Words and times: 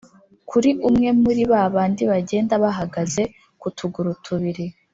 kuri 0.49 0.69
umwe 0.87 1.07
muri 1.21 1.41
ba 1.51 1.61
bandi 1.75 2.03
bagenda 2.11 2.53
bahagaze 2.63 3.23
ku 3.61 3.67
tuguru 3.77 4.11
tubiri 4.25 4.65